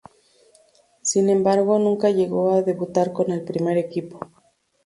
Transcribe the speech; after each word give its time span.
Sin 1.03 1.29
embargo 1.29 1.77
nunca 1.77 2.09
llegó 2.09 2.53
a 2.53 2.63
debutar 2.63 3.13
con 3.13 3.29
el 3.29 3.43
primer 3.43 3.77
equipo. 3.77 4.19